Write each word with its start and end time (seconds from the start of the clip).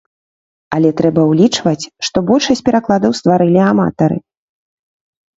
Але 0.75 0.89
трэба 1.01 1.21
ўлічваць, 1.31 1.89
што 2.07 2.17
большасць 2.29 2.63
перакладаў 2.69 3.11
стварылі 3.19 3.61
аматары. 3.73 4.17